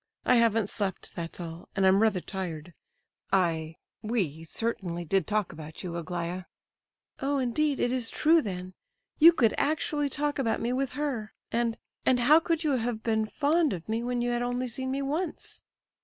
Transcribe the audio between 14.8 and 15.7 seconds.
me once?"